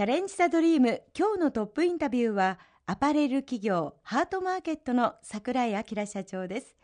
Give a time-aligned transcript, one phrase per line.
[0.00, 6.74] チャレンジ・ザ・ドリーム今日のトップインタビューはアパレル企業ハートマーケットの櫻井明社長です。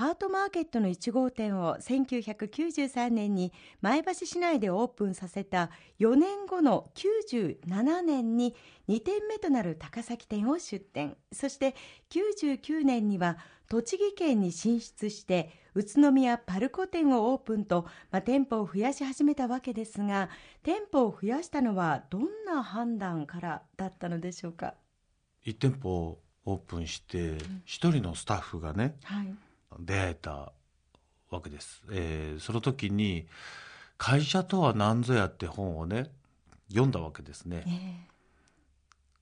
[0.00, 3.52] ハートマーケットの1号店を1993年に
[3.82, 5.68] 前橋市内でオープンさせた
[5.98, 8.54] 4年後の97年に
[8.88, 11.18] 2店目となる高崎店を出店。
[11.32, 11.74] そして
[12.08, 13.36] 99年には
[13.68, 20.30] 栃木県に進出して宇都宮パルコ店をオープンと、まあ、店舗を増やし始めたわけですが
[20.62, 24.76] 店舗を増やしたのはどんな判断からだったのでしょうか
[25.44, 27.34] ？1店舗オープンして
[27.66, 29.34] 1人のスタッフがね、はい
[29.78, 30.52] 出会えた
[31.30, 31.82] わけです。
[31.90, 33.26] えー、その時に
[33.98, 36.10] 「会社とは何ぞや」って本をね
[36.68, 37.64] 読んだわけですね。
[37.66, 37.74] えー、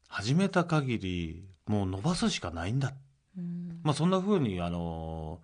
[0.08, 2.94] 始めた限りもう伸ばすしかないんだ、
[3.36, 5.40] うん、まあ、そんなふうにあの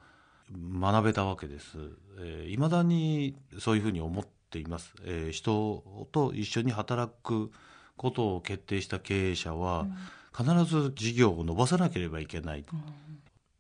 [0.51, 1.77] 学べたわけです。
[1.77, 1.81] い、
[2.19, 4.95] えー、ま、だにそういうふうに思っています。
[5.03, 7.51] えー、人と一緒に働く
[7.97, 9.87] ことを決定した経営者は、
[10.37, 12.65] 必ず事業を伸ばさなければいけない。
[12.73, 13.04] うん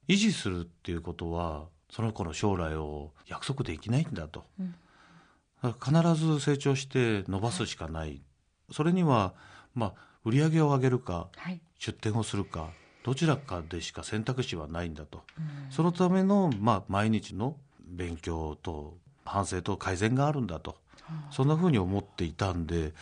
[0.08, 8.22] 維持するっていうことはその子の将来を約束できないんだと、うん、必ず成長して伸ばすしかない、はい、
[8.72, 9.34] それには、
[9.74, 9.94] まあ、
[10.24, 12.70] 売り上げを上げるか、はい、出店をするか
[13.04, 20.76] どちらかでしか選択肢はないんだと、うん、そのための、まあ、毎日の勉強と反省と改善があるんだと、
[21.10, 22.92] うん、そんなふうに思っていたんで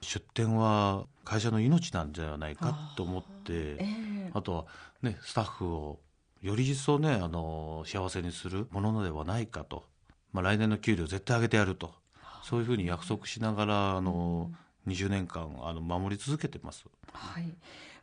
[0.00, 4.64] 出店は会社の命なんじゃないかと思って、えー、あとは、
[5.02, 6.00] ね、スタッフを
[6.42, 9.84] より一層ねあの幸せにするものではないかと、
[10.32, 11.94] まあ、来年の給料絶対上げてやると。
[12.42, 14.50] そういうふうに約束しながらあの、
[14.86, 16.84] うん、20年間あの守り続けてます。
[17.12, 17.44] はい。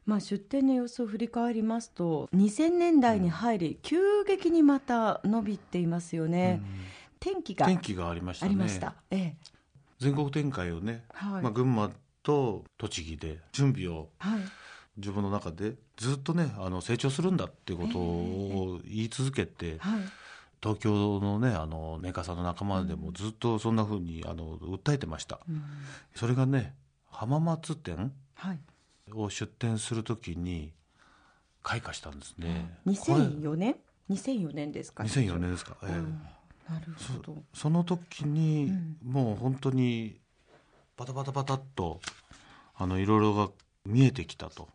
[0.06, 6.68] まあ、出店の様子を振り返りますと2000年代に入り、うん、急激にまた伸びていますよね、うん、
[7.20, 8.56] 天気が天気がありましたね。
[9.12, 9.36] ええ、
[10.00, 11.92] 全国展開をね、はい、まあ、群馬
[12.24, 14.40] と栃木で準備を、はい
[15.00, 20.02] 自分の中でずっとねあの成長するんだっていうことを言い続けて、えーはい、
[20.62, 25.64] 東京のねあのメーカーさんの仲間でもずっとそんなふうにあの訴えてました、うん、
[26.16, 26.74] それがね
[27.10, 28.12] 浜松店
[29.14, 30.72] を出店するときに
[31.64, 33.76] 開花したんですね、うん、2004年
[34.10, 35.92] ？2004年ですか？2004年ですか、えー、
[36.72, 37.38] なるほど。
[37.54, 38.72] その時に、
[39.04, 40.20] もう本当に
[40.98, 42.02] バタバタバタっと
[42.76, 43.50] あのいろいろが
[43.86, 44.70] 見えてきたと。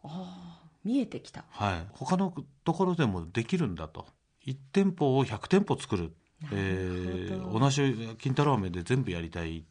[0.84, 1.44] 見えてきた。
[1.50, 1.87] はい。
[1.92, 2.34] 他の
[2.65, 4.06] ところでもできるんだと。
[4.47, 6.12] 1店舗を100店舗作る。
[6.53, 9.65] えー、同じ金太郎飴で全部やりたい。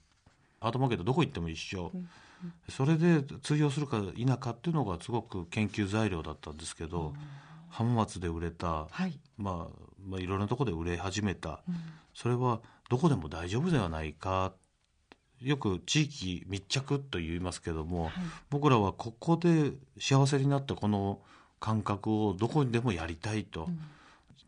[0.60, 2.08] アートマーケットどこ行っても一緒、うんうん、
[2.70, 7.14] それで通用するか否かっていうのがすごく研究材料だったんですけど、うん、
[7.70, 11.76] 浜松で売れた、はい、まあ、まあいろんなところで売れ始めた、うん、
[12.14, 14.54] それはどこでも大丈夫ではないか
[15.42, 18.14] よく地域密着と言いますけども、はい、
[18.50, 21.20] 僕らはここで幸せになったこの
[21.60, 23.80] 感覚をどこにでもやりたいと、うん、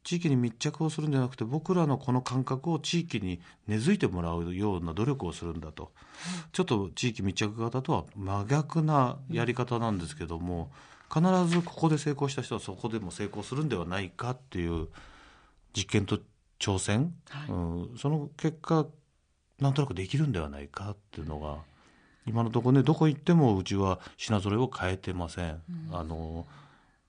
[0.03, 5.91] 地域に密着をするんじゃなくて僕らのこの感覚を地域に根付いてもらうような努力をするんだと、
[6.51, 10.71] ちょっと地域密着型とは真逆なやり方なんですけども、
[11.13, 14.87] 必ずここで成功した人はそこでも成功するんではないかっていう
[15.75, 16.19] 実験と
[16.59, 18.85] 挑戦、はい、うん、その結果
[19.59, 21.57] なんとなくできるんではないかっていうのが
[22.25, 25.61] 今のところねどこ行ってもうちは品揃えを変えてません。
[25.89, 26.45] うん、あの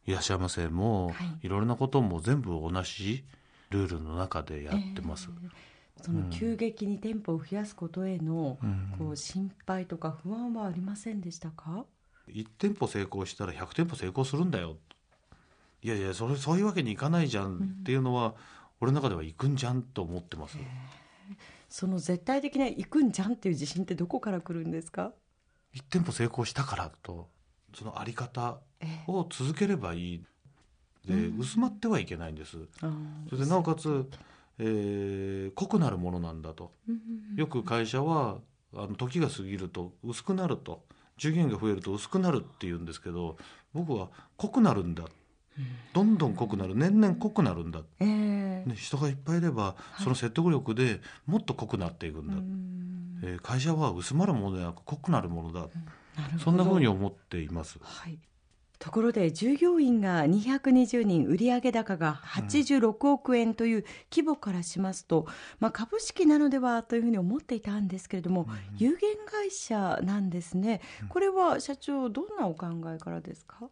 [0.07, 1.12] いらっしゃいませも、は
[1.43, 3.25] い、いろいろなことも全部同じ
[3.71, 5.29] ルールの中でやってます。
[5.31, 5.51] えー
[6.03, 8.59] その急激に店舗を増やすことへの、
[8.99, 11.85] こう心配とか不安はありませんでしたか
[12.29, 14.77] ？1店舗成功したら100店舗成功するんだよ。
[15.83, 18.33] いやいやそれそういうわけにいかないじゃんっていうのは、うん、
[18.83, 20.59] 俺の中では行くんじゃんと思ってます。
[21.69, 25.12] その絶対的な行くんじゃんっていう自信ってどこから来るんですか
[25.75, 27.28] ？1店舗成功したからと
[27.75, 28.59] そのあり方
[29.06, 30.25] を続ければいい、
[31.09, 32.56] えー、で、薄まってはいけないんです、
[33.28, 34.09] それでなおかつ、
[34.59, 36.72] えー、濃くなるものなんだと、
[37.34, 38.38] よく会社は
[38.75, 40.84] あの時が過ぎると薄くなると
[41.19, 43.37] 従業員が増えると薄くなるって言うんですけど
[43.73, 45.05] 僕は濃くなるんだ
[45.93, 46.75] どんどん濃くなる。
[46.75, 52.43] 年々濃くなるんだ、えー、人がいっぱいいればその説得力でもっと濃くなっていくんだ、はい、
[53.35, 55.69] えー、会社は薄まるものではなく濃くなるものだ、
[56.32, 57.79] うん、そんなふうに思っています。
[57.82, 58.19] はい。
[58.79, 65.26] ところで従業員が220人売上高が86億円という規模からしますと、うん、
[65.61, 73.70] まあ、株式なのではというふうに思っていたんですけれども、うん、有限会社なんですね、これは社長どんなお考えからですか？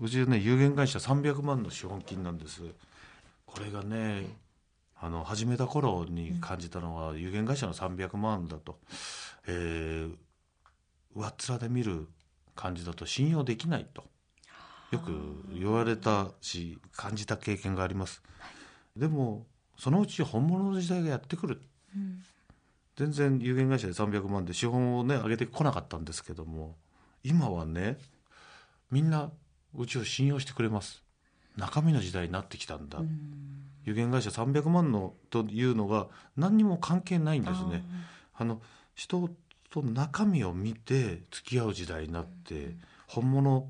[0.00, 2.62] うちね有限会社300万の資本金なんです。
[3.46, 4.26] これがね
[4.98, 8.78] あの始めた頃に感じたのは、有限会社の300万だと、
[9.46, 10.14] えー、
[11.14, 12.08] 上っ面で見る
[12.54, 14.04] 感じだと信用できないと。
[14.92, 18.22] よく言われたし感じた経験があります、
[18.96, 19.46] でも
[19.76, 21.60] そのうち本物の時代がやってくる、
[21.94, 22.22] うん、
[22.96, 26.76] 全然有限会社で300万で資本をね上げてこなかったんですけども
[27.24, 27.98] 今はね
[28.90, 29.30] みんな
[29.76, 31.02] うちを信用してくれます。
[31.56, 33.08] 中身の時代になってきたんだ、うん、
[33.84, 37.82] 有限会社300万のというのが何にも関係ないんですね。
[38.34, 38.60] あの
[38.94, 39.30] 人
[39.70, 43.68] と中身を見て付き合う時代になって、うん、本物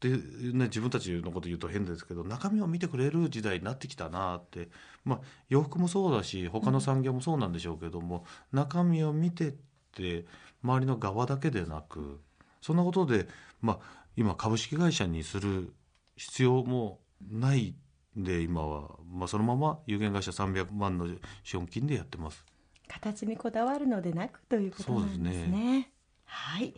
[0.00, 4.68] で、ね、自分たちのこと言うと変ですけど中身を見てくれる時代になってきたなって、
[5.04, 9.52] まあ、洋服もそうだし他の産業もそうなんでしょうけども、うん、中身を見てっ
[9.94, 10.24] て
[10.62, 12.20] 周りの側だけでなく
[12.60, 13.26] そんなことで、
[13.60, 15.72] まあ、今株式会社にする
[16.16, 17.74] 必要もない
[18.18, 21.08] んで今は、まあ、そのまま有限会社300万の
[21.42, 22.44] 資本金でやってます。
[22.88, 25.92] 形にこだわるのでなくということなんですね。
[26.24, 26.74] はい。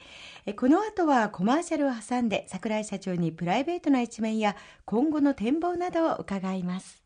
[0.46, 7.00] えこの後はコマーシャルを挟んで櫻井社長にプライベートな一面や今後の展望などを伺います。